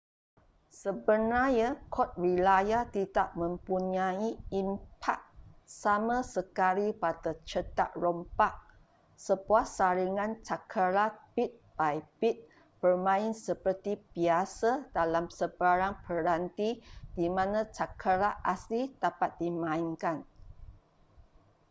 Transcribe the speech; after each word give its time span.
sebenarnya 0.81 1.69
kod 1.95 2.09
wilayah 2.25 2.83
tidak 2.95 3.29
mempunyai 3.41 4.29
impak 4.61 5.19
sama 5.83 6.17
sekali 6.33 6.87
pada 7.03 7.31
cetak 7.49 7.91
rompak 8.03 8.49
sebuah 9.25 9.61
salinan 9.77 10.31
cakera 10.47 11.05
bit 11.37 11.51
by 11.77 11.95
bit 12.19 12.37
bermain 12.81 13.31
seperti 13.45 13.93
biasa 14.17 14.69
dalam 14.97 15.25
sebarang 15.39 15.95
peranti 16.05 16.69
di 17.17 17.27
mana 17.37 17.59
cakera 17.77 18.31
asli 18.53 18.81
dapat 19.03 19.31
dimainkan 19.41 20.17